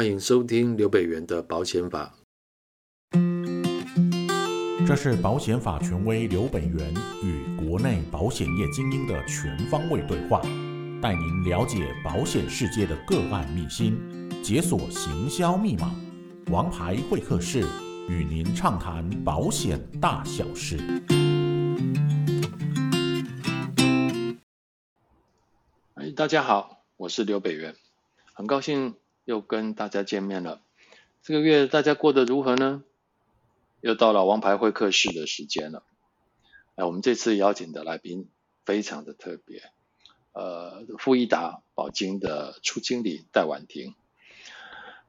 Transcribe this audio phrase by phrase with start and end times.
[0.00, 2.14] 欢迎收听刘北元的保险法。
[4.86, 10.40] 这是保险法权威刘北元与国内保险业精英的全方位对话，
[11.02, 14.00] 带您了解保险世界的个案秘辛，
[14.42, 15.94] 解锁行销密码。
[16.46, 17.60] 王牌会客室，
[18.08, 20.78] 与您畅谈保险大小事。
[25.92, 27.74] 哎，大家好，我是刘北元，
[28.32, 28.94] 很高兴
[29.24, 30.60] 又跟大家见面了。
[31.22, 32.82] 这个月大家过得如何呢？
[33.80, 35.82] 又到了王牌会客室的时间了。
[36.74, 38.28] 哎，我们这次邀请的来宾
[38.64, 39.62] 非常的特别，
[40.32, 43.94] 呃，富一达宝金的初经理戴婉婷。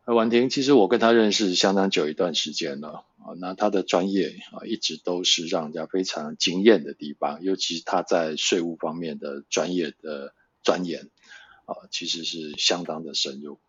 [0.05, 10.33] 婉婷，其实我跟她认识相当久一段时间了啊，那她的专业啊一直都是让人家非常惊艳的地方，尤其是她在税务方面的专业的
[10.63, 11.09] 钻研
[11.65, 13.59] 啊，其实是相当的深入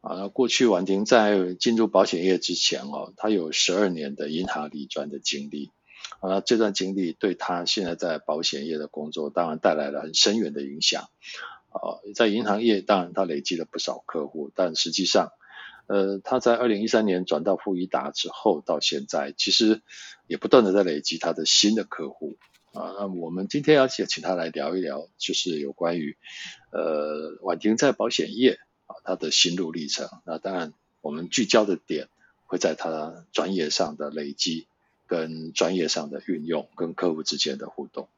[0.00, 0.16] 啊。
[0.16, 5.70] 那过去婉婷在进入保险业之前哦，她有十二年的银行理专的经历
[6.20, 11.08] 啊，这段经历对她现在在保险业的工作当然带来了很深远的影响
[11.70, 12.00] 啊。
[12.14, 15.30] 在银行业当然她累积了不少客户，但实际上。
[15.90, 19.80] 呃，他在二零一三年转到富一达之后，到现在其实
[20.26, 22.36] 也不断的在累积他的新的客户
[22.74, 22.92] 啊。
[22.98, 26.18] 那我们今天要请请他来聊一聊，就是有关于
[26.72, 28.58] 呃婉婷在保险业
[29.08, 30.06] 他的心路历程。
[30.26, 32.08] 那当然，我们聚焦的点
[32.44, 34.66] 会在他专业上的累积，
[35.06, 38.08] 跟专业上的运用，跟客户之间的互动。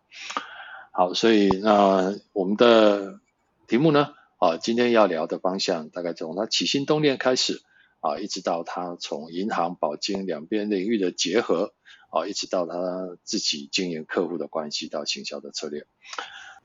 [0.90, 3.20] 好，所以那我们的
[3.68, 4.14] 题目呢？
[4.38, 7.62] 啊，今天要聊的方向大概从他起心动念开始
[8.00, 11.72] 啊，一直到他从银行、保金两边领域的结合
[12.10, 15.86] 啊，一直到他自己经营客户的关系到行销的策略。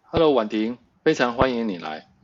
[0.02, 2.15] Hello，婉婷，非常欢迎你来。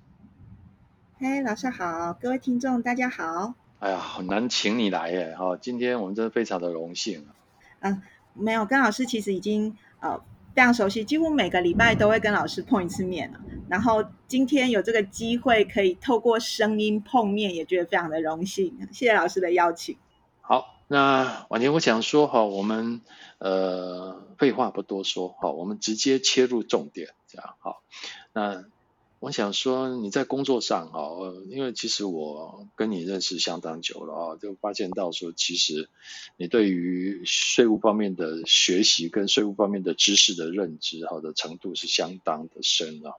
[1.23, 3.53] 嘿，老师好，各位听众大家好。
[3.77, 7.27] 哎呀，很难请你来耶，哈，今天我们真的非常的荣幸。
[7.81, 8.01] 嗯，
[8.33, 10.19] 没有，跟老师其实已经呃。
[10.53, 13.31] 非常熟悉，几乎每个礼拜都会跟老师碰一次面。
[13.69, 18.77] 然后今天有这个机会可以透过声音碰面，也觉得非常的荣幸。
[18.91, 19.95] 谢谢老师的邀请。
[20.41, 22.99] 好，那婉婷，我想说哈，我们
[23.37, 27.81] 呃废话不多说，好，我们直接切入重点，这样好。
[28.33, 28.65] 那
[29.21, 30.99] 我想说，你在工作上啊，
[31.47, 35.89] 因为其实我跟你认识相当久了啊，就发现到说，其实
[36.37, 43.13] 你对于税务方面的学习跟税务方面的知识的认知，好的程度是相当的深啊，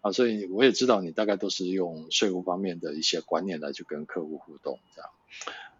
[0.00, 5.10] 啊，所以我也知道你大概都是用税务方面的一些观念来去跟客户互动，这样。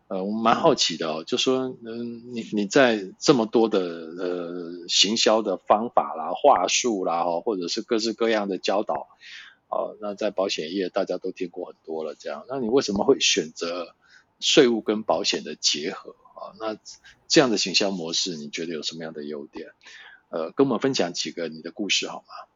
[0.09, 9.09] 呃，我蛮好奇的哦，就说，嗯，你你在这么多的呃行销的方法啦、话术啦，或者是各式各样的教导。
[9.69, 13.97] 好，那在保险业大家都听过很多了，这样，那你为什么会选择
[14.39, 16.55] 税务跟保险的结合啊？
[16.61, 16.79] 那
[17.27, 19.71] 这样的行销模式，你觉得有什么样的优点？
[20.29, 22.47] 呃，跟我们分享几个你的故事好吗？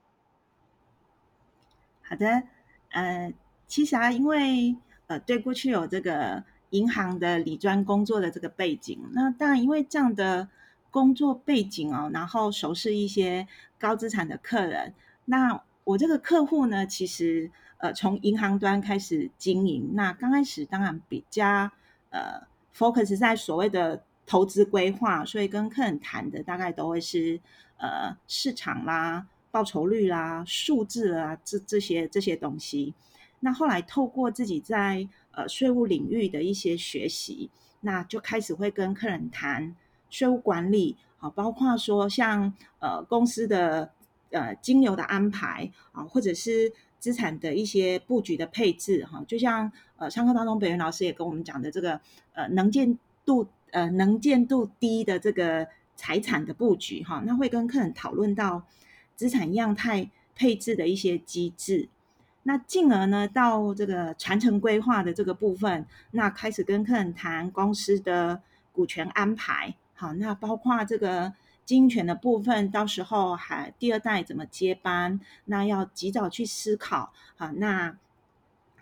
[2.02, 2.44] 好的，
[2.90, 3.34] 呃，
[3.66, 4.76] 其实啊，因为
[5.08, 10.48] 呃，对过去有这个银行的理专工作的这个背景，那当然因为这样的
[10.92, 13.48] 工作背景哦，然后熟悉一些
[13.80, 14.94] 高资产的客人，
[15.24, 15.64] 那。
[15.90, 21.68] 我这个客户呢，其实呃从银行端开始经营，那刚开始当然比较
[22.10, 27.40] 呃 focus 在所谓的投资规划，所以跟客人谈的大概都会是
[27.76, 32.94] 呃市场啦、报酬率啦、数字啊这这些这些东西。
[33.40, 37.50] 那后来透过自己在呃税务领域的一些学习，
[37.80, 39.74] 那就开始会跟客人谈
[40.08, 43.90] 税务管理，好，包括说像呃公司的。
[44.30, 52.00] 呃，金流的安排啊，或者是资产的一些布局的配置哈，就像呃，上课当中北元老师也跟我们讲的这个
[52.32, 58.64] 呃，能见度呃，能见度低的这个财产的布局哈，那会跟客人讨论到
[59.16, 61.88] 资产样态配置的一些机制，
[62.44, 68.40] 那进而呢，到这个传承规划的这个部分，那开始跟客人谈公司的
[68.70, 71.32] 股权安排，好，那包括这个。
[71.70, 75.20] 经营权的部分，到时候还第二代怎么接班？
[75.44, 77.12] 那要及早去思考。
[77.36, 77.96] 好，那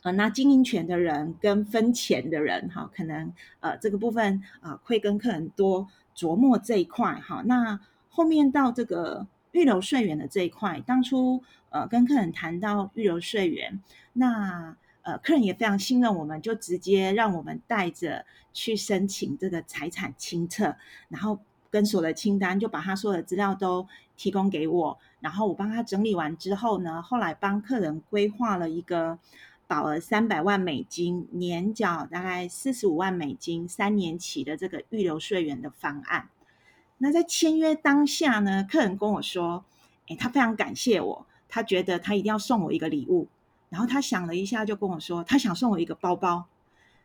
[0.00, 3.30] 呃，那经营权的人跟分钱的人，哈，可能
[3.60, 5.86] 呃这个部分啊、呃，会跟客人多
[6.16, 7.16] 琢磨这一块。
[7.16, 13.82] 哈，那后面到这个预留税源的这一块，当初呃跟客人谈到预留税源，
[14.14, 18.24] 那呃客人也非常信任我们，就直接让我们带着
[18.54, 20.74] 去申请这个财产清册，
[21.10, 21.38] 然后。
[21.70, 23.86] 跟所的清单，就把他所有的资料都
[24.16, 29.18] 提供给我，然后我帮他整理完之后呢，后来帮客人规划了一个
[29.66, 36.30] 保额三百万美金，年缴大概四十五万美金，三年起的这个预留税源的方案。
[36.98, 39.64] 那在签约当下呢，客人跟我说，
[40.08, 43.28] 诶，他非常感谢我，他觉得他一定要送我一个礼物。
[43.68, 46.46] 然后他想了一下，就跟我说，他想送我一个包包。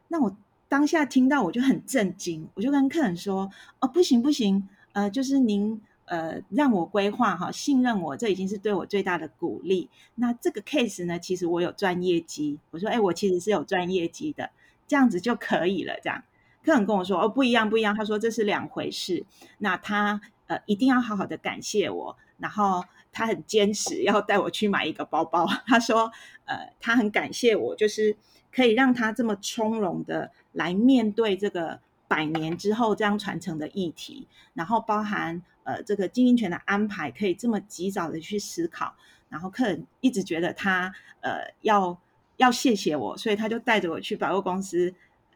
[0.08, 0.36] 那我
[0.74, 3.48] 当下听到，我就很震惊，我就跟客人说，
[3.80, 9.88] 哦，不行不行，呃，就是您呃让我规划哈，信任我，这已经是对我最大的鼓励。
[10.16, 12.58] 那这个 case 呢，其实我有专业绩。
[12.72, 14.50] 我说，哎，我其实是有专业绩的，
[14.88, 16.24] 这样子就可以了，这样。
[16.66, 19.24] 客人跟我说：“哦，不一样，不一样。”他说：“这是两回事。”
[19.60, 25.46] 那他呃一定要好好的感谢我，然后他很坚持要带我去买一个包包。
[25.68, 26.12] 他说
[26.46, 28.18] ：“呃，他很感谢我，就是
[28.52, 38.96] 可以让他这么从容的来面对这个百年之后这样传承的议题，然后包含呃这个经营权的安排，可以这么及早的去思考。
[39.30, 42.00] 然后客人一直觉得他呃要
[42.38, 44.94] 要谢谢我，所以他就带着我去百货公司。”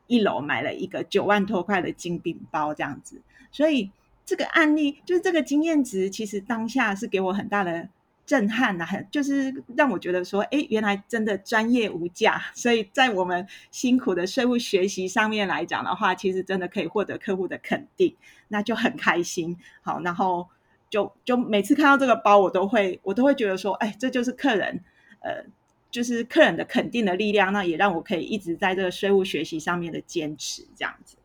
[0.09, 3.21] 一楼买了一个九万多块的精品包，这样子，
[3.51, 3.91] 所以
[4.25, 7.89] 这个案例就是这个经验值，其实当下是给我很大的
[8.27, 12.39] 震撼呐，很就是让我觉得说，哎，原来真的专业无价。
[12.53, 18.15] 所以在我们辛苦的税务学习上面来讲的话，其实真的可以获得客户的肯定，
[18.49, 19.57] 那就很开心。
[19.81, 20.47] 好，然后
[20.91, 24.83] 就就每次看到这个包，我都会我都会觉得说，哎，这就是客人，
[25.21, 25.45] 呃。
[25.89, 31.15] 就是客人的肯定的力量，那也让我可以一直在这个税务学习上面的坚持，这样子。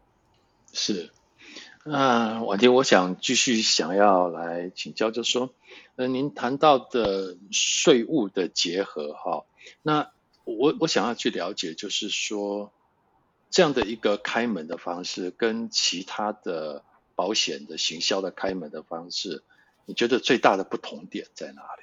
[0.72, 1.10] 是，
[1.84, 5.52] 那婉婷，我想继续想要来请教，就说，
[5.96, 9.44] 呃，您谈到的税务的结合，哈，
[9.82, 10.10] 那
[10.44, 12.72] 我我想要去了解，就是说，
[13.50, 16.82] 这样的一个开门的方式，跟其他的
[17.14, 19.42] 保险的行销的开门的方式，
[19.84, 21.82] 你觉得最大的不同点在哪里？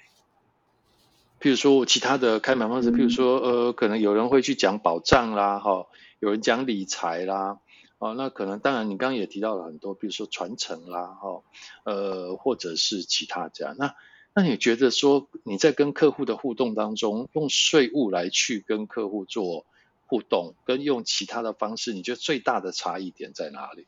[1.40, 5.86] 譬如说，其他的开门方式，譬如说，呃，可能有人会去讲保障啦，哈，
[6.20, 7.60] 有人讲理财啦，
[8.00, 11.44] 哦，那可能当然，你刚刚也提到了很多，比如说传承啦，哈，
[11.84, 13.76] 呃，或者是其他这样。
[13.78, 13.94] 那
[14.34, 19.66] 那你觉得说，你在跟客户的互动当中，用税务来去跟客户做
[20.08, 23.86] 互动，跟用其他的方式，你觉得最大的差异点在哪里？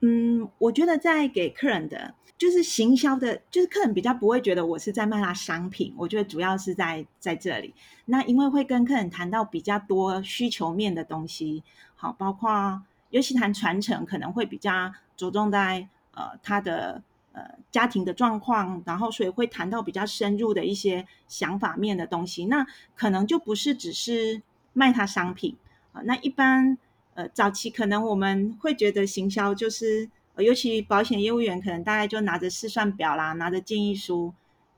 [0.00, 5.94] 嗯，我觉得在给客人的就是行销的，就是客人比较不会觉得我是在卖他商品。
[5.96, 7.72] 我觉得主要是在在这里，
[8.04, 11.62] 那因为会跟客人谈到比较多需求面的东西，
[12.04, 17.02] 好，包括尤其谈传承，可能会比较着重在呃他的
[17.32, 22.44] 呃家庭的状况，然后所以会谈到比较深入的一些想法面的东西。
[22.44, 24.42] 那可能就不是只是
[24.74, 25.56] 卖他商品
[25.92, 26.76] 啊，那一般。
[27.14, 34.34] 呃，早期可能我们会觉得行销就是，呃，尤其保险业务员可能大概就拿着试算表啦，拿着建议书，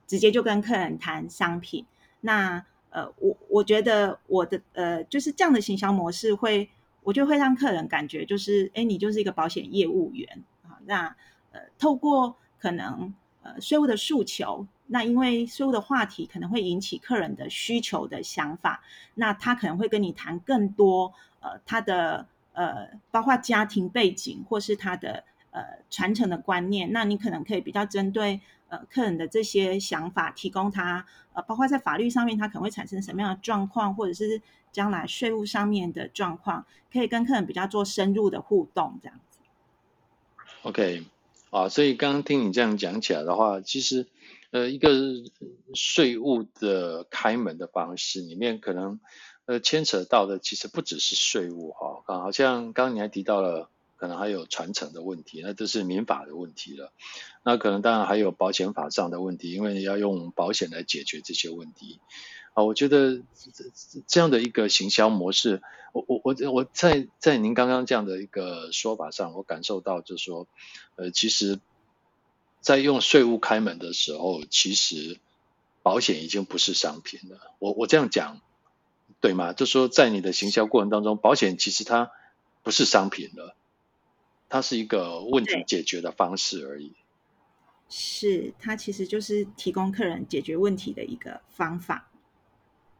[0.06, 1.86] 直接就跟客人谈商品。
[2.20, 6.68] 那呃，我我觉得我的呃，就是这样的行销模式会，
[7.06, 10.74] 我就会让客人感觉就是，哎，你就是一个保险业务员啊。
[10.86, 11.14] 那
[11.52, 13.14] 呃，透过可能
[13.44, 18.82] 呃税务的诉求，那因为税务的话题可能会引起客人的需求的想法，
[19.14, 21.12] 那他可能会跟你谈更多。
[21.38, 25.22] 呃，他的呃，包括家庭背景或是他的
[25.52, 34.42] 呃传承的观念，那你可能可以比较针对呃客人的这些想法，提供他呃，包括在法律上面他可能会产生什么样的状况，或者是
[34.76, 39.38] 将来税务上面的状况，可以跟客人比较做深入的互动，这样子。
[40.60, 41.04] OK，
[41.48, 44.06] 啊，所以刚刚听你这样讲起来的话，其实
[44.50, 44.90] 呃，一个
[45.72, 49.00] 税务的开门的方式里面可能。
[49.48, 56.92] 呃，牵扯到的其实不只是税务哈，啊，好像刚刚你还提到了，可能还有传承的问题，那这是民法的问题了。
[57.44, 62.00] 那可能当然还有保险法上的问题，因为要用保险来解决这些问题。
[62.56, 63.20] 啊，我觉得
[64.06, 65.60] 这样的一个行销模式，
[65.92, 70.48] 我我我我在在您刚刚这样的一个说法上，我感受到就是说，
[70.96, 71.60] 呃，其实，
[72.62, 75.20] 在用税务开门的时候，其实
[75.82, 77.52] 保险已经不是商品了。
[77.58, 78.40] 我我这样讲。
[79.18, 79.52] 对吗？
[79.54, 82.10] 就说在你的行销过程当中，保险其实它
[82.62, 83.56] 不是商品了，
[84.48, 86.92] 它是一个问题解决的方式而已。
[87.88, 92.10] 是，它其实就是提供客人解决问题的一个方法。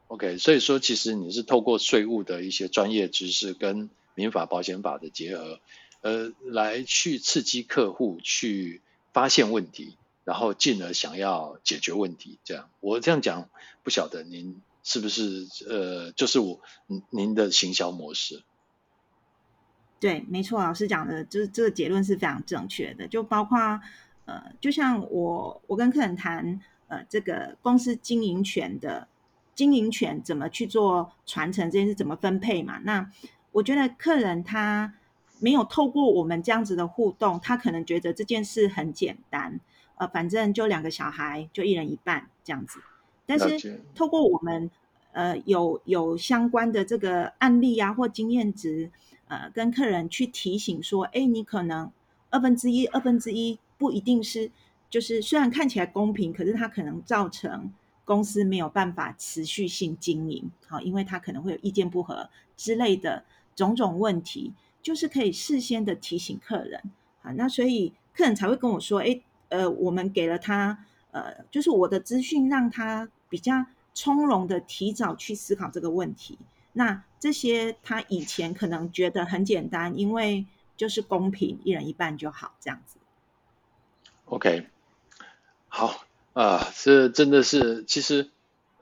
[0.09, 5.61] OK，所以说其实你是透过税务的一些专业知识跟民法保险法的结合，
[6.01, 8.81] 呃，来去刺激客户去
[9.13, 12.39] 发现问题，然后进而想要解决问题。
[12.45, 13.49] 这样，我这样讲，
[13.83, 14.61] 不晓得您。
[14.89, 16.61] 是不是呃，就是我
[17.11, 18.45] 您的行销模式？
[19.99, 23.09] 对，没错，老师讲的，就是这个结论是非常正确的。
[23.09, 23.81] 就包括
[24.27, 29.09] 呃，就像我我跟客人谈呃这个公司经营权的
[29.57, 32.79] 经营权怎么去做传承，这件事怎么分配嘛？
[32.85, 33.11] 那
[33.51, 34.95] 我觉得客人他
[35.41, 39.59] 没有透过我们这样子的互动，他可能觉得这件事很简单，
[39.97, 42.79] 呃，反正就两个小孩，就一人一半这样子。
[43.25, 44.71] 但是透过我们
[45.11, 48.91] 呃有有相关的这个案例啊或经验值，
[49.27, 51.91] 呃，跟客人去提醒说，哎，你可能
[52.31, 54.51] 二分之一，二分之一不一定是。
[54.89, 57.73] 就是虽然看起来公平，可是它可能造成
[58.07, 66.83] 公司没有办法持续性经营，好，因为他可能会有意见不合之类的种种问题，就是可以事先的提醒客人，
[67.21, 69.21] 好，那所以客人才会跟我说，哎，
[69.51, 76.39] 呃，我们给了他，呃，就是我的资讯让他比较从容的提早去思考这个问题，
[76.73, 80.47] 那这些他以前可能觉得很简单，因为
[80.77, 82.99] 就是公平，一人一半就好，这样子。
[84.27, 84.69] OK。
[85.69, 86.06] 好
[86.37, 88.29] 啊，这真的是，其实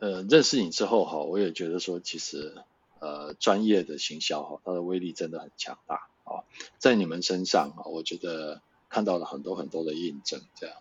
[0.01, 2.53] 呃，认识你之后哈，我也觉得说，其实
[2.99, 6.43] 呃，专业的行销哈，它的威力真的很强大啊，
[6.79, 10.41] 在你们身上啊，我觉得看到了很多很多的印证。
[10.57, 10.75] 这样，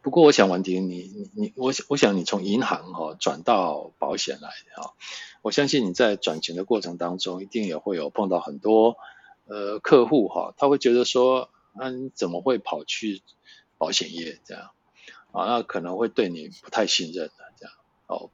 [0.00, 4.94] 不过我想文婷，你你你，我想我想你从银行哈转到保险来哈，
[5.42, 8.96] 我相信你在转型的过程当中，一定也会有碰到很多
[9.44, 13.20] 呃客户哈，他会觉得说，啊，你怎么会跑去
[13.76, 14.70] 保险业这样？
[15.36, 17.74] 啊，那可能会对你不太信任的这样
[18.06, 18.30] 哦。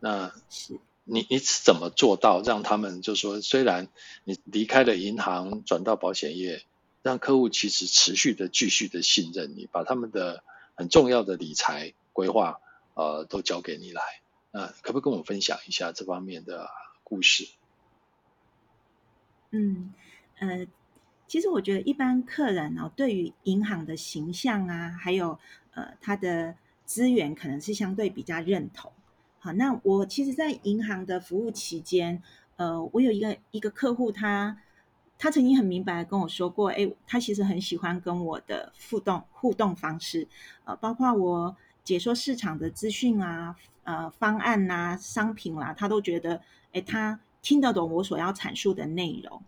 [0.00, 0.32] 那
[0.66, 3.88] 你你你怎么做到让他们就说，虽然
[4.24, 6.64] 你离开了银行转到保险业，
[7.02, 10.42] 让客户其实持续的继续的信任你，把他们的
[10.74, 12.60] 很重要的理财规划
[12.94, 14.02] 呃都交给你来。
[14.50, 16.70] 那可不可以跟我们分享一下这方面的
[17.04, 17.46] 故事？
[19.50, 19.94] 嗯
[20.38, 20.66] 呃，
[21.28, 25.38] 其实我觉得一般客人哦，对于银行的形象啊，还有。
[25.74, 28.90] 呃，他的资源可能是相对比较认同。
[29.38, 32.20] 好，那我其实，在银行的服务期间，
[32.56, 34.58] 呃，我有一个一个客户，他
[35.16, 40.26] 他曾经很明白跟我说过，哎，他其实很喜欢跟我的互动互动方式，
[40.64, 43.54] 呃，包括我解说市场的资讯啊，
[43.84, 46.42] 呃，方案啊，商品啦、啊，他都觉得，
[46.72, 49.40] 哎，他听得懂我所要阐述的内容。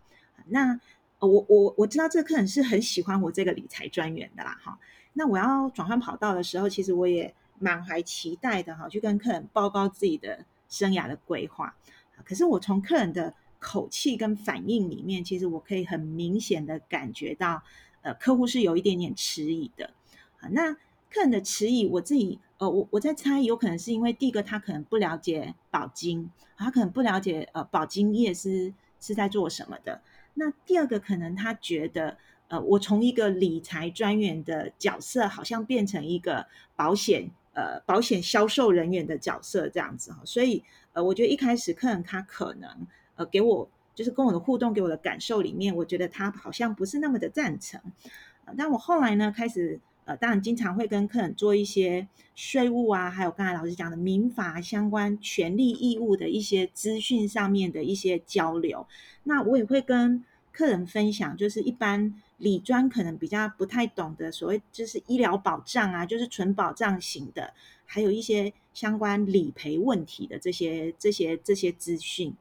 [0.45, 0.79] 那
[1.27, 4.77] 我我我知道这个客人是很喜欢我这个理财专员的啦，哈。
[5.13, 11.75] 那我要转换跑道的时候，其实我也满怀期待的哈，去跟客人报告自己的生涯的规划。
[12.23, 17.61] 可是我从客人的口气跟反应里面，其实我可以很明显的感觉到，
[18.01, 19.91] 呃，客户是有一点点迟疑的。
[20.39, 20.73] 啊那
[21.13, 30.01] 客人的迟疑，我自己呃，我我在猜，有可能是因为第一个他可能不了解保金，他可能不了解呃保金业是是在做什么的。
[30.33, 32.17] 那第二个可能他觉得。
[32.51, 36.45] 呃，我从一个理财专员的角色，好像变成一个
[36.75, 40.61] 保险呃保险销售人员的角色这样子哈，所以
[40.91, 42.69] 呃，我觉得一开始客人他可能
[43.15, 47.79] 呃给我就是跟我的互动给我的感受里面，我觉得他好像不是那么的赞成。
[48.57, 58.85] 但我后来呢，开始呃，当然经常会跟客人做一些税务啊，还有刚才老师讲的民法相关权利义务的一些资讯上面的一些交流。
[59.23, 62.13] 那我也会跟客人分享，就是一般。
[62.41, 67.53] 理专可能比较不太懂的，所谓就是医疗保障啊，就是纯保障型的，
[67.85, 72.33] 还有一些相关理赔问题的这些这些这些资讯。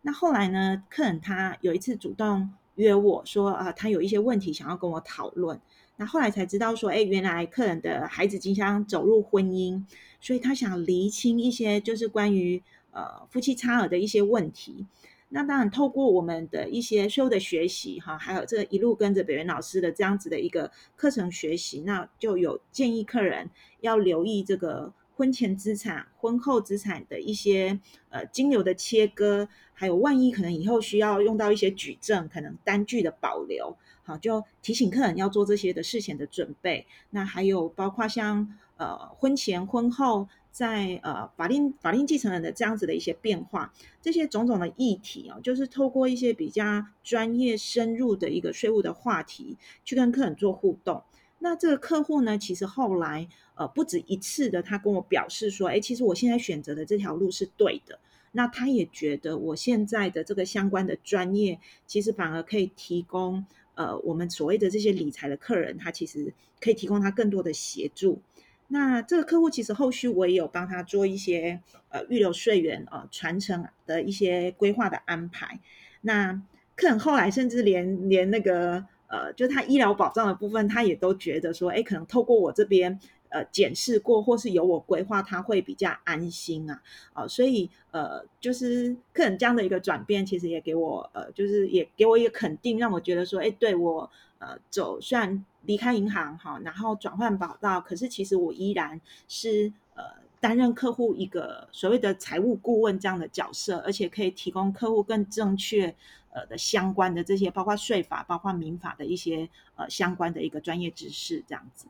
[0.00, 5.60] 那后来呢，客人他有一次主动约我说啊，他有一些问题想要跟我讨论。
[6.02, 9.80] 那后来才知道说，哎，原来客人的孩子即将走入婚姻，
[10.20, 14.84] 所以他想厘清一些就是关于呃夫妻差额的一些问题。
[15.28, 23.48] 那当然，透过我们的一些修的学习，哈，还有这一路跟着北元老师的这样子的一个课程学习，那就有建议客人
[23.80, 27.78] 要留意这个婚前资产、婚后资产的一些
[28.10, 36.86] 呃金流的切割，还有万一可能以后需要用到一些举证，可能单据的保留，好，就提醒客人要做这些的事前的准备。
[37.10, 40.28] 那还有包括像呃婚前婚后。
[40.52, 51.02] 在呃法定法定继承人的这样子的一些变化，这些种种的议题哦，就是透过一些比较专业深入的一个税务的话题，去跟客人做互动。
[51.38, 57.98] 那这个客户呢，其实后来呃不止一次的，他跟我表示说，哎，其实我现在选择的这条路是对的。
[58.32, 68.20] 那他也觉得我现在的这个相关的专业，其实反而可以提供呃我们所谓的这些理财的客人，他其实可以提供他更多的协助。
[68.68, 71.60] 那这个客户其实后续我也有帮他做一些
[71.90, 75.60] 呃预留税源呃传承的一些规划的安排。
[76.00, 76.42] 那
[76.74, 82.98] 客人后来甚至连连那个呃，就是他医疗保障的部分，他也都觉得说，哎，可能透过我这边
[83.32, 86.80] 呃检视过，或是有我规划，他会比较安心啊。
[87.12, 94.08] 啊、呃，所以呃，就是客人这样的一个转变，其实也给我呃，就是也给我一个肯定，让我觉得说，哎，对我
[94.38, 100.22] 呃走，虽然离开银行哈，然后转换跑道，可是其实我依然是呃。
[100.42, 105.94] 担任客户一个所谓的财务顾问这样的角色，而且可以提供客户更正确
[106.32, 111.86] 呃的相关的这些，包括税法、包括民法的一些呃相关的一个专业知识，这样子。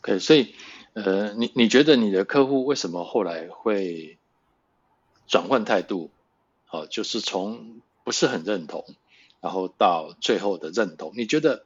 [0.00, 0.54] OK，所以
[0.94, 4.18] 呃，你你觉得你的客户为什么后来会
[5.26, 6.10] 转换态度？
[6.66, 8.84] 好、就是从不是很认同，
[9.40, 11.64] 然后到最后的认同，你觉得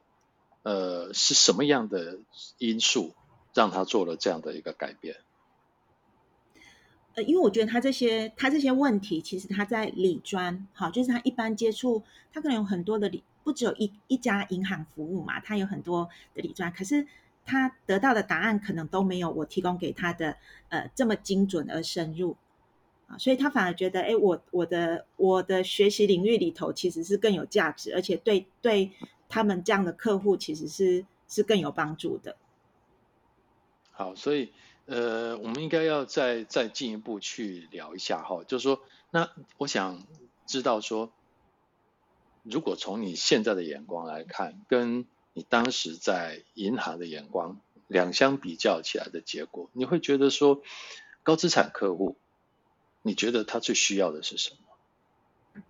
[0.62, 2.18] 呃是什么样的
[2.58, 3.12] 因素
[3.52, 5.16] 让他做了这样的一个改变？
[7.14, 17.06] 呃，因为我觉得他这些他这些问题，其实他在理专，好，就是他一般接触，他可能有很多的理，不只有一一家银行服务嘛，他有很多的理专，可是
[17.44, 20.36] 他得到的答案可能都没有我提供给他的
[20.68, 22.36] 呃这么精准而深入
[23.08, 28.92] 啊，所以他反而觉得，哎，我我的我的学习领域里头其实是更有价值，而且对对
[29.28, 32.36] 他们这样的客户其实是是更有帮助的。
[33.90, 34.52] 好，所以。
[34.84, 38.80] 呃，我们应该要再再进一步去聊一下哈，就是说，
[39.12, 40.02] 那我想
[40.44, 41.12] 知道说，
[42.42, 50.62] 如果从你现在的眼光来看，跟你当时在银行的眼光两相比较起来的结果，你会觉得说，
[51.22, 52.16] 高资产客户，
[53.02, 54.50] 你觉得他最需要的是什
[55.54, 55.62] 么？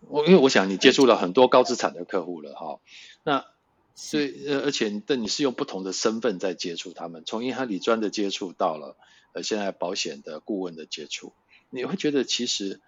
[0.00, 2.80] 我因为我想你接触了很多高资产的客户了哈，
[3.22, 3.46] 那。
[3.96, 8.96] 所以，呃，而且，但你是用不同的身份在接触他们，从银行理专的接触到了，
[9.34, 11.32] 呃，现在保险的顾问的接触，
[11.70, 12.80] 你会觉得其实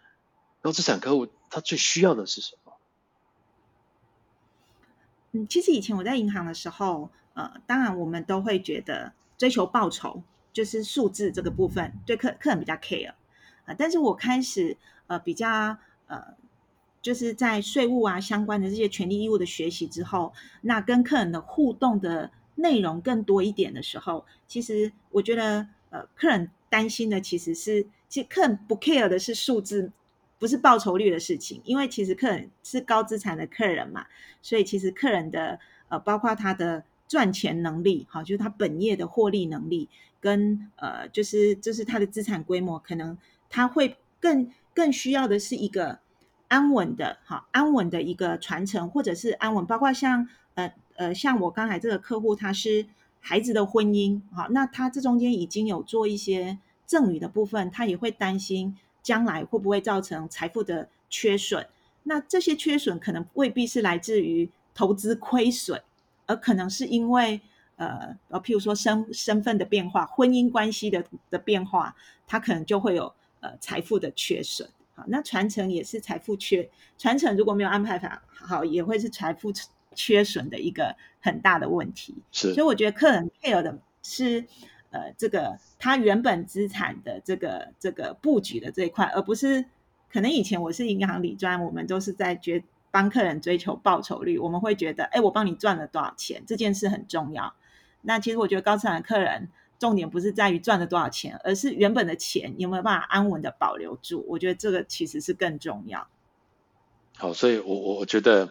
[0.63, 2.66] 高资产客户他最需要的是什么？
[5.47, 13.15] 其实以前我在银行的时候，呃，当然我们都会觉得追求报酬就是数字这个部分对客客人比较 care 啊，
[13.67, 14.77] 呃，但是我开始
[15.09, 15.77] 呃比较
[16.07, 16.35] 呃。
[17.03, 20.33] 就是在税务啊相关的这些权利义务的学习之后，
[20.63, 29.93] 那跟客人的互动的内容更多一点的时候，其实我觉得，呃，客人担心的其实是，其实客人不 care 的是数字，
[30.39, 34.07] 不是报酬率的事情，因为其实客人是高资产的客人嘛，
[34.43, 39.89] 所以其实客人的呃，包括他的赚钱能力，好，就是他本业的获利能力，
[40.21, 43.17] 跟呃，就是就是他的资产规模，可能
[43.49, 46.01] 他会更更需要的是一个。
[46.49, 52.87] 安稳的，好，安稳的一个传承，或者是安稳，包括像呃呃，像我刚才这个客户，他是
[53.19, 61.65] 孩子的婚姻，好，那他这中间已经有做一些赠与的部分，他也会担心将来会不会造成财富的缺损。
[62.03, 65.81] 那这些缺损可能未必是来自于投资亏损，
[66.27, 67.41] 而可能是因为
[67.77, 71.95] 呃呃，譬如说身身份的变化、婚姻关系的的变化，
[72.27, 74.69] 他可能就会有呃财富的缺损。
[74.97, 79.53] 好，那传承也是财富缺传承，如果没有安排法好，也会是财富
[79.95, 82.13] 缺损的一个很大的问题。
[82.33, 84.45] 是，所以我觉得客人 care 的是，
[84.97, 89.67] 呃，这个他原本资产的这个这个布局的这一块，而不是
[90.11, 97.55] 可能以前我是银行理专，我们都是在觉帮客人追求报酬率，我们会觉得，哎，我帮你赚了多少钱，这件事很重要。
[98.01, 99.51] 那其实我觉得高资产的客人。
[99.79, 104.25] 重点不是在于赚了多少钱，而是原本的钱有没有办法安稳的保留住。
[104.27, 106.09] 我觉得这个其实是更重要。
[107.19, 108.49] 好，所以我我我觉得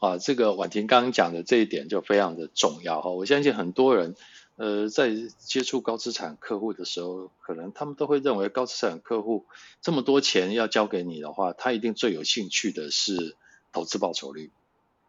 [0.00, 3.08] 啊，这个婉婷刚刚讲的这一点就非常的重要哈。
[3.08, 4.16] 我相信很多人
[4.56, 9.46] 呃在接触高资产客户的时候，可能他们都会认为高资产客户
[9.80, 13.36] 这么多钱要交给你的话，他一定最有兴趣的是
[13.72, 14.50] 投资报酬率。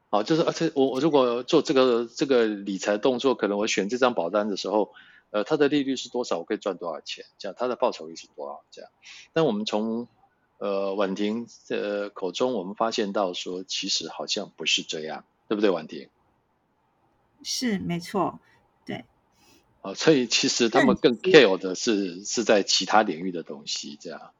[0.09, 4.93] 好，就是而且我我如果做这个这个理财动作，可能我选这张保单的时候。
[5.29, 6.37] 呃，它的利率是多少？
[6.37, 7.25] 我可以赚多少钱？
[7.37, 8.63] 这样，它的报酬率是多少？
[8.71, 8.89] 这样。
[9.33, 10.07] 但我们从
[10.57, 16.07] 呃婉婷的口中，我们发现到说，其实好像不是这样，对不对，婉婷？
[17.43, 18.39] 是，没错，
[19.95, 24.31] 所以其实他们更 care 的是是在其他领域的东西，这样。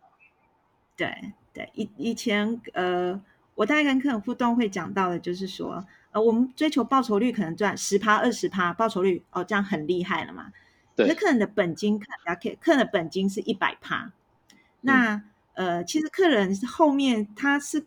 [0.96, 3.22] 对对，以以前呃，
[3.56, 10.52] 我大概跟客人互动会讲到的，就是说，呃，我们追求报酬率可能赚十趴、二十趴报酬率，哦，这样很厉害了嘛。
[10.96, 14.12] 那客人的本金，客人客人的本金是一百趴。
[14.82, 15.16] 那、
[15.54, 17.86] 嗯、呃，其实客人后面他是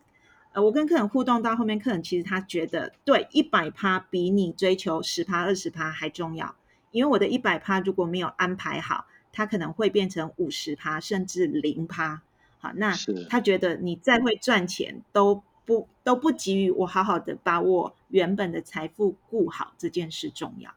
[0.52, 6.54] 呃，我跟客人互动到后面，客人其实他觉得对一百趴比你追求十趴二十趴还重要，
[6.90, 12.22] 因为我的一百趴如果没有安排好，他可能会变成五十趴甚至零趴。
[12.58, 12.94] 好，那
[13.28, 20.74] 他觉得你再会赚钱都不都不给予我好好的把我原本的财富顾好这件事重要。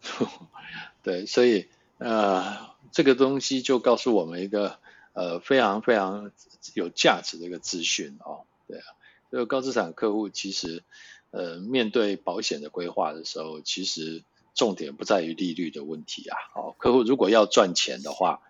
[1.02, 1.66] 对，所以
[1.98, 4.78] 呃，这个东西就告诉我们一个
[5.12, 6.30] 呃非常非常
[6.74, 8.44] 有价值的一个资讯哦。
[8.68, 8.84] 对啊，
[9.32, 10.84] 这个高资产客户其实
[11.32, 14.22] 呃面对保险的规划的时候，其实
[14.58, 16.36] 重点不在于利率的问题啊。
[16.54, 18.42] 哦，客户如果要赚钱的话，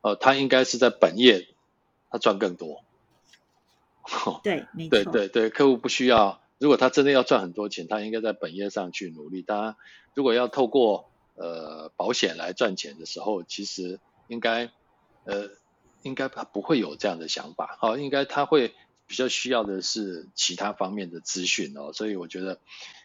[0.00, 1.46] 呃，他应该是在本业
[2.10, 2.82] 他赚更多。
[4.42, 4.90] 对， 没错。
[4.90, 6.40] 对对对，客户不需要。
[6.58, 9.42] 如果他真的要赚很多钱，他应该在本业上去努力。
[9.42, 9.76] 当然，
[10.14, 14.70] 如果要透过呃保险来赚钱的时候，其实应该
[15.24, 15.50] 呃
[16.02, 17.76] 应该他不会有这样的想法。
[17.78, 18.74] 好，应该他会
[19.10, 21.92] 比较需要的是其他方面的资讯哦。
[21.92, 22.60] 所以我觉得，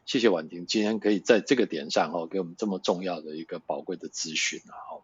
[0.06, 5.02] 谢谢婉婷今天可以在这个点上哦给我们这么重要的一个宝贵的资讯啊。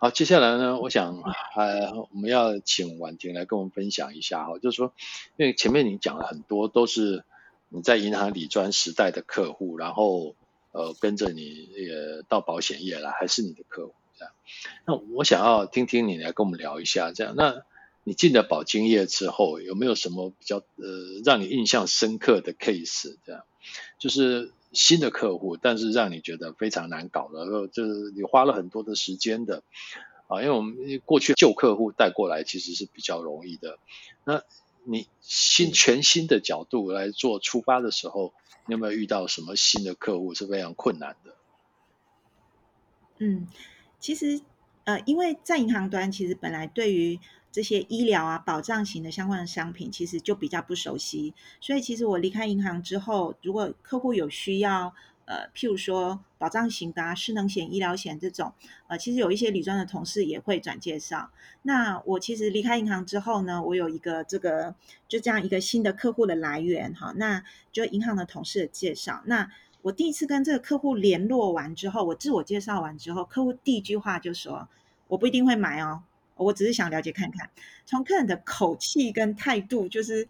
[0.00, 1.22] 好，接下来呢，我想
[1.56, 4.92] 呃我们要请婉婷来跟我们分享一下哈，就是说，
[5.36, 7.24] 因为前面你讲了很多都是。
[7.70, 10.36] 你在银行理专时代的客户，然后
[10.70, 14.32] 呃跟着你也到保险业来，还是你的客户这样。
[14.86, 17.34] 那我想要听听你来跟我们聊一下这样。
[17.36, 17.64] 那
[18.04, 23.44] 你进了保金业之后，有没有什么比较呃让你印象深刻的 case 这样？
[23.98, 29.62] 就是新的客户，但是让你觉得非常难搞的，就是你花了很多的时间的
[30.28, 33.78] 啊，因为我们过去旧客户带过来其实是比较容易的。
[34.24, 34.42] 那
[34.84, 38.34] 你新全新的角度来做出发的时候，
[38.66, 41.34] 你有没有遇到什么新的客户是非常困难的？
[43.18, 43.48] 嗯，
[43.98, 44.42] 其实
[44.84, 47.18] 呃，因为在银行端，其实本来对于
[47.54, 54.92] 这些医疗啊、保障型的相关的商品，其实就比较不熟悉，所以其实我离开银行之后，如果客户有需要。
[55.26, 58.52] 呃，譬如说保障型的啊，失能险、医疗险这种，
[58.88, 61.30] 呃，其实有一些理专的同事也会转介绍。
[61.62, 64.74] 那我其实离开银行之后呢，我有一个这个
[65.08, 69.22] 就这样一个新的客户的来源哈，那就银行的同事的介绍。
[69.24, 74.68] 那我第一次跟这个客户联络完之后，我自我介绍完之后，客户第一句话就说
[75.08, 76.02] ：“我不一定会买哦，
[76.36, 77.50] 我只是想了解看看。”
[77.86, 80.28] 从客人的口气跟态度，就是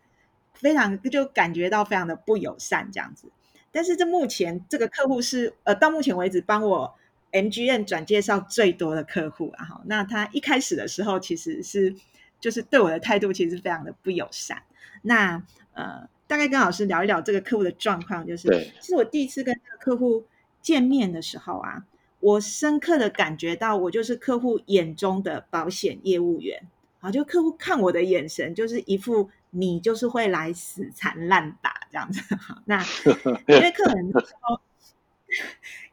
[0.54, 3.28] 非常就感觉到非常的不友善这样子。
[3.70, 6.94] 但是这目前这个客户是呃到目前为止帮我
[7.32, 11.94] MGN 转介绍最多的客户啊哈，那他一开始的时候其实是
[12.38, 14.62] 就是对我的态度其实非常的不友善。
[15.02, 20.24] 那呃大概跟老师聊一聊这个客户的状况，就是对其实我第一次跟这个客户
[20.62, 21.84] 见面的时候啊，
[22.24, 26.66] 我深刻的感觉到我就是客户眼中的保险业务员
[27.00, 29.30] 啊，就客户看我的眼神就是一副。
[29.56, 32.20] 你就是会来死缠烂打这样子，
[32.64, 32.82] 那
[33.46, 34.60] 因为客人说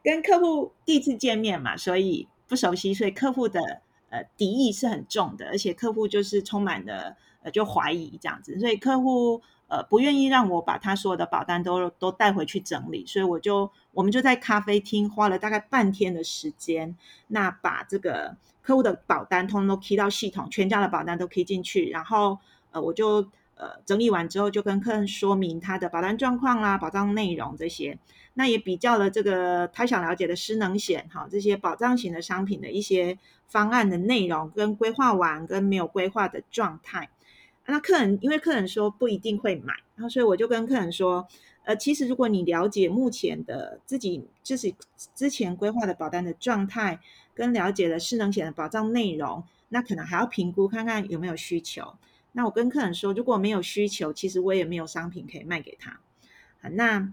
[0.02, 3.60] 跟客户第一次见面嘛，所以不熟悉，所以客户的
[4.10, 9.40] 呃敌意是很重的，而且客户就是充满了呃就怀疑这样子，所以客户
[9.72, 16.94] 呃不愿意让我把他所有的保单都都带回去整理，所以我就我们就在咖啡厅花了大概半天的时间，
[17.28, 22.38] 那把这个客户的保单通通都 key 到系统，全家的保单都 key 进去，然后
[22.72, 23.26] 呃我就。
[23.54, 27.96] 呃，整理完之后就跟客人说明他的保单状况啦、保障内容这些，
[28.34, 37.08] 那也比较了这个他想了解的失能险哈，这些保障型的商品的一些方案的内容跟规划完跟没有规划的状态。
[37.66, 41.26] 那客人因为客人说不一定会买，然后所以我就跟客人说，
[41.64, 44.74] 呃，其实如果你了解目前的自己就是
[45.14, 47.00] 之前规划的保单的状态，
[47.34, 51.94] 跟了解了失能险的保障内容，那可能还要评估看看有没有需求。
[52.32, 56.00] 那我跟客人说，如果没有需求，其实我也没有商品可以卖给他。
[56.72, 57.12] 那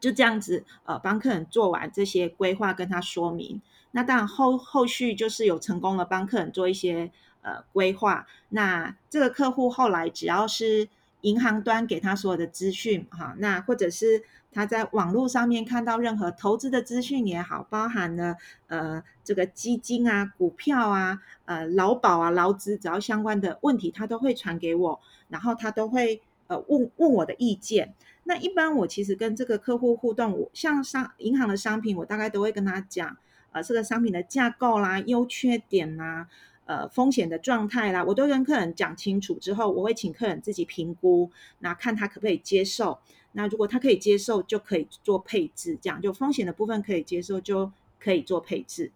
[0.00, 3.60] 就这样子，呃，帮客人做完这些规划，跟他说明。
[3.90, 7.10] 那当然后后续就是有成功的帮客人做一些
[7.42, 8.26] 呃规划。
[8.50, 10.88] 那这个客户后来只要是
[11.22, 14.24] 银行端给他所有的资讯，哈，那或者是。
[14.50, 18.34] 他在网络上面看到任何投资的资讯也好，包含了
[18.66, 27.94] 呃这个基金啊、股票啊、呃劳保啊、劳资，只要相关的问题，他都会传给我，然后他都会呃问问我的意见。
[28.24, 33.18] 那一般我其实跟这个客户互动，我像商银行的商品，我大概都会跟他讲，
[33.52, 36.26] 呃这个商品的架构啦、优缺点啦、
[36.68, 42.98] 呃风险的状态啦，我都跟客人讲清楚之后，我会请客人自己评估，那看他可不可以接受。
[43.32, 48.92] 那如果他可以接受，就可以做配置，这样就风险的部分可以接受，就可以做配置。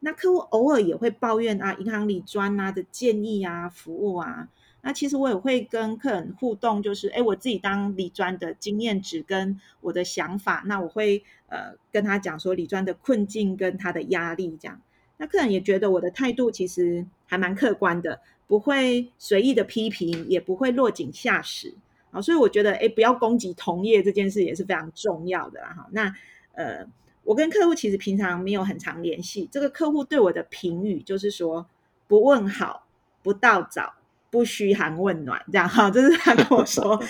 [0.00, 4.48] 那客户偶尔也会抱怨啊，银行理专啊的建议啊、服务啊。
[4.84, 14.80] 那其实我也会跟客人互动，就是哎，我自己当理专的经验值跟我的想法，那我会呃跟他讲说理专的困境跟他的压力这样。
[15.22, 21.72] 那客人也觉得我的态度其实还蛮客观的，不会随意的批评，也不会落井下石。
[22.10, 25.68] 啊，所以我觉得，哎，不要攻击同业这件事也是非常重要的啦。
[25.76, 26.12] 哈，那
[26.54, 26.84] 呃，
[27.22, 31.64] 我跟客户其实平常没有很常联系，这个客户对我的评语就是说
[32.08, 32.84] 不问好，
[33.22, 33.94] 不到早，
[34.28, 37.00] 不嘘寒问暖，这样哈，这是他跟我说。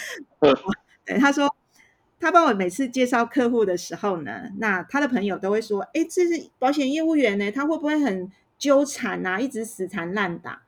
[1.07, 1.49] 对，他说
[2.23, 10.63] 他帮我每次介绍客户的时候呢，那他的朋友都会说，哎，这是保险业务员呢，他会不会很纠缠啊，一直死缠烂打？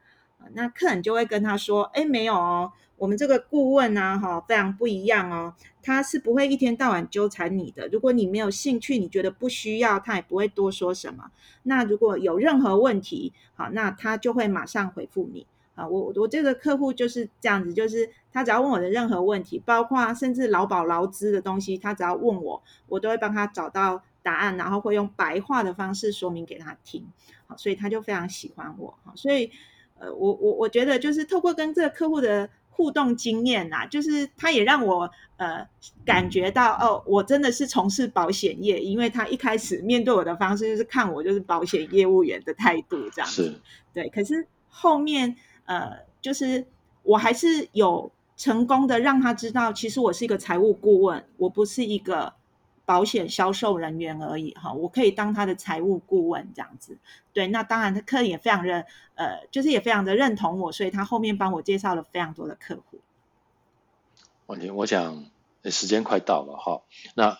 [0.54, 2.72] 那客人就会跟他说，哎，没有哦。
[2.96, 5.54] 我们这个顾问啊，哈，非常不一样哦。
[5.80, 7.86] 他是不会一天到晚纠缠你的。
[7.86, 11.30] 如果你没有兴趣，你觉得不需要，他也不会多说什么。
[11.62, 15.46] 那如果有任何问题，好，那他就会马上回复你。
[15.74, 27.06] 啊，我我这个客户就是这样子，就是他只要问我的任何问题，包括甚至劳保劳资的东西，他只要问我，我都会帮他找到答案，然后会用白话的方式说明给他听。
[27.46, 28.94] 好，所以他就非常喜欢我。
[29.04, 29.50] 好，所以
[29.98, 32.48] 呃，我我我觉得就是透过跟这个客户的。
[32.76, 35.64] 互动经验呐、啊，就是他也让我呃
[36.04, 43.60] 感觉到哦，我真的是从事保险业，因为他一开始面对我的方式就是看我就是保险业务员的态度这样子，是
[43.92, 44.08] 对。
[44.08, 46.66] 可是后面呃，就是
[47.02, 52.34] 我还是有成功的让他知道，其实我是一个财务顾问，我不是一个。
[52.86, 56.98] 保险销售人员而已哈，我可以当他的财务顾问这样子。
[57.32, 63.00] 对，那当然他客人也非常的呃，就是也非常的认同我，所以他后面帮我介绍了非常多的客户。
[64.44, 65.24] 王婷，我想
[65.64, 66.82] 时间快到了哈，
[67.14, 67.38] 那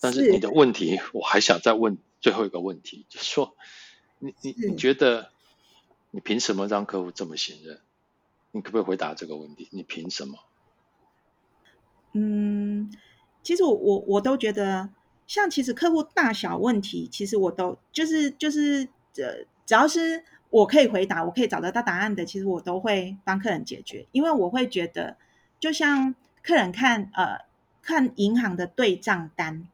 [0.00, 3.54] 但是你的问题我还想再问最后一个问题，就是说
[4.18, 5.30] 你你你觉得
[6.10, 7.80] 你凭什么让客户这么信任？
[8.52, 9.68] 你可不可以回答这个问题？
[9.72, 10.38] 你凭什么？
[12.12, 12.90] 嗯。
[13.42, 14.90] 其实我我我都觉得，
[15.26, 24.06] 像其实客户大小问题，其实我都就是就是呃，只要是我可以回答，我可以找得到答案的，其实我都会帮客人解决。
[24.12, 25.16] 因为我会觉得，
[25.58, 27.46] 就像客人看呃
[27.80, 29.66] 看银行的对账单，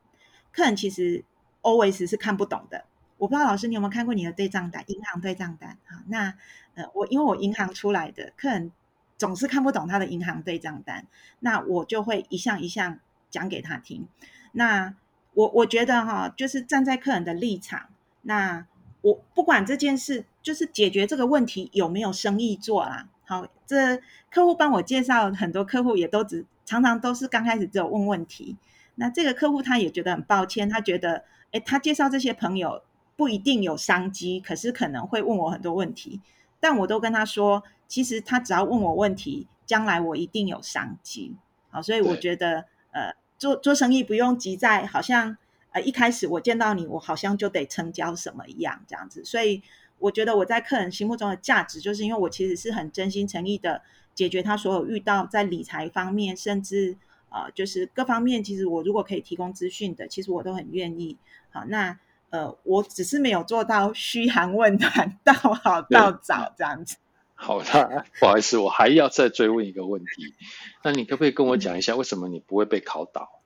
[0.52, 1.24] 客人其实
[1.62, 2.84] always 是看不懂的。
[3.18, 6.02] 我不知道老师你有没有看过你的对账单，银行对账单啊？
[6.08, 6.34] 那
[6.74, 8.72] 呃我因为我银行出来的，客人
[9.16, 11.06] 总是看不懂他的银行对账单，
[11.40, 12.98] 那我就会一项一项。
[13.28, 14.06] 讲给他听，
[14.52, 14.94] 那
[15.34, 17.88] 我我觉得哈，就是站在客人的立场，
[18.22, 18.64] 那
[19.02, 23.08] 我不管这件事，就是解决这个问题有没有生意做啦。
[23.26, 24.00] 好，这
[24.30, 28.56] 客户帮我介绍很多客户，也都只常常都是刚开始只有问问题。
[28.94, 32.82] 那这个客户他也觉得很抱歉，他觉得，诶，他介绍这些朋友
[33.16, 36.20] 不一定有商机，可是可能会问我很多问题。
[36.60, 41.34] 但我都跟他说，其实他只要问我问题，将来我一定有商机。
[41.70, 42.66] 好，所以我觉得。
[42.92, 45.36] 呃，做做生意不用急在好像
[45.72, 49.22] 呃一开始我见到你，我好像就得成交什么一样这样子。
[49.22, 49.62] 所以
[49.98, 53.82] 我觉得我在客人心目中的价值，就是因为我其实是很真心诚意的
[54.14, 56.96] 解决他所有遇到在理财方面，甚至
[57.28, 61.18] 呃就是各方面，其实我如果可以提供资讯的，其实我都很愿意。
[61.50, 62.00] 好，那
[62.30, 66.96] 呃我只是没有做到嘘寒问暖，到好到早这样子。
[67.38, 70.34] 好的，不好意思，我还要再追问一个问题。
[70.82, 73.40] 那你可不可以跟我讲一下，为什么你不会被考倒？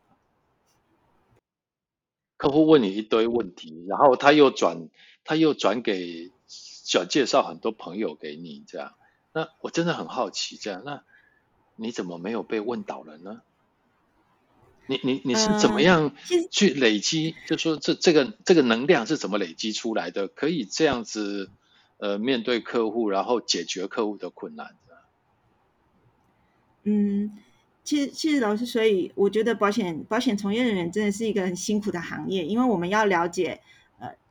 [2.37, 4.89] 客户问你一堆问题，然后他又转，
[5.25, 8.95] 他又转给，想介绍很多朋友给你，这样。
[9.33, 11.03] 那我真的很好奇，这样，那
[11.75, 13.43] 你怎么没有被问倒了呢？
[14.91, 16.13] 你你你是怎么样
[16.51, 17.35] 去累积？
[17.47, 20.27] 就说这这个这个能量是怎么累积出来的？
[20.27, 21.51] 可以这样子。
[22.03, 24.75] 呃，面对客户，然后解决客户的困难。
[26.85, 27.37] 嗯，
[27.85, 33.61] 其实其实老师，所以我觉得保险保险从业人员真的是一个很辛苦的行业，因为我们要了解呃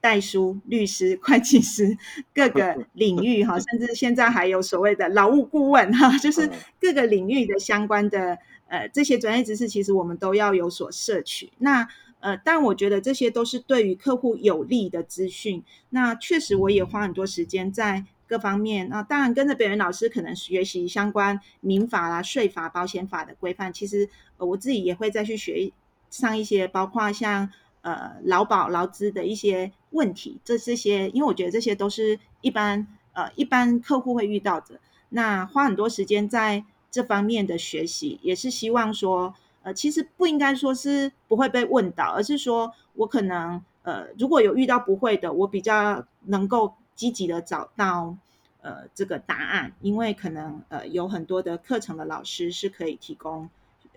[0.02, 1.98] 代书、律师、 会计师
[2.34, 11.52] 各个领域哈， 甚至现在还有所谓的劳务顾问哈，就是各个领域的相关的呃这些专业知识，其实我们都要有所摄取。
[11.58, 11.88] 那
[12.22, 15.64] 呃，但我觉得这些都是对于客户有利的资讯。
[15.90, 18.90] 那确实，我也花很多时间在各方面。
[18.90, 23.72] 那当然，跟着别人老师可能学习相关民法啦、税法、保险法的规范。
[23.72, 25.72] 其实，呃，我自己也会再去学
[26.10, 27.50] 上一些，包括像
[27.82, 30.40] 呃劳保、劳资的一些问题。
[30.44, 34.80] 这这些，因为我觉得这些都是一般呃一般客户会遇到的。
[35.10, 39.36] 那花很多时间在这方面的学习，也是希望说。
[39.62, 48.16] 呃，其实不应该说是不会被问到，而是说我可能呃，如果有遇到不会的，我比较能够积极的找到
[48.62, 53.50] 呃这个答案，因为可能呃有很多的课程的老师是可以提供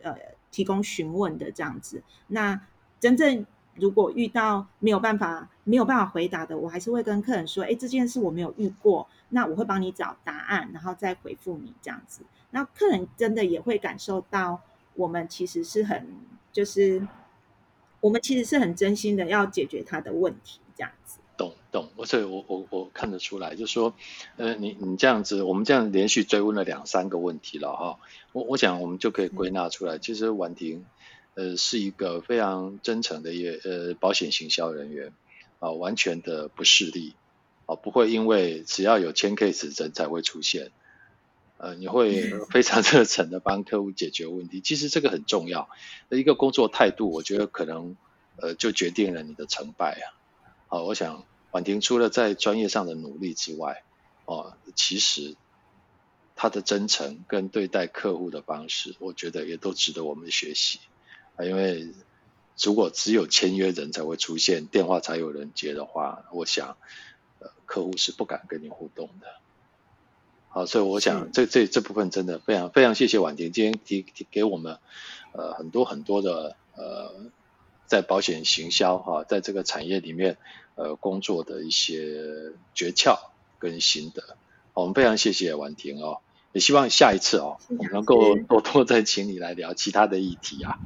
[0.02, 0.16] 呃
[0.50, 2.02] 提供询问的这样子。
[2.26, 2.60] 那
[2.98, 12.22] 真正如果遇到没有办法没有办法回答的，我还是会跟客人说，哎，这件事我没有遇过，那我会帮你找答案，然后再回复你这样子。
[12.50, 14.60] 那客人真的也会感受到。
[14.94, 16.06] 我们其实是很
[16.52, 17.08] 就是
[18.00, 21.18] 我们其实是很真心的要解决他的问题，这样子。
[21.38, 23.94] 懂懂，所以我我我看得出来，就说，
[24.36, 27.98] 呃，你你这样子，我们这样连续追问了两三个问题了哈，
[28.32, 30.84] 我我想我们就可以归纳出来，其实婉婷，
[31.34, 35.12] 呃，是一个非常真诚的一个呃保险行销人员
[35.60, 37.14] 啊，完全的不势利
[37.66, 40.72] 啊，不会因为只要有签 case 人才会出现，
[41.56, 45.70] 呃，你会非常热诚的帮客户解决问题，其实这个很重要，
[46.10, 47.96] 一个工作态度，我觉得可能
[48.36, 50.04] 呃就决定了你的成败啊。
[50.68, 53.84] 啊，我想婉婷除了在专业上的努力之外，
[54.26, 55.36] 哦，其实
[56.36, 60.78] 他的真诚跟对待客户的方式，我觉得也都值得我们学习。
[61.36, 61.88] 啊，因为
[62.60, 66.76] 如果只有签约人才会出现，电话才有人接的话，我想，
[67.38, 69.26] 呃，客户是不敢跟你互动的。
[70.48, 74.78] 好，所以我想这这这部分真的非常非常谢谢婉婷今天提提给我们
[75.32, 77.30] 呃很多很多的呃。
[77.84, 80.38] 在保险行销哈，在这个产业里面，
[80.76, 83.18] 呃，工作的一些诀窍
[83.58, 84.38] 跟心得，
[84.72, 86.20] 我们非常谢谢婉婷哦，
[86.52, 90.78] 也希望下一次哦，我们能够多多再请你来聊其他的议题啊。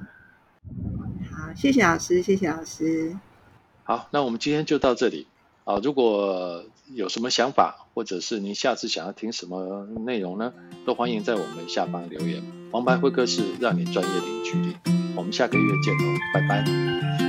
[1.30, 3.16] 好，谢谢老师，谢谢老师。
[3.84, 5.26] 好，那我们今天就到这里
[5.64, 5.78] 啊。
[5.82, 10.52] 如果有什么想法，或者是您下次想要听什么内容呢，
[10.84, 12.42] 都欢迎在我们下方留言。
[12.72, 14.76] 王牌会客室，让你专业零距离。
[15.16, 17.25] 我们下个月见哦，拜拜。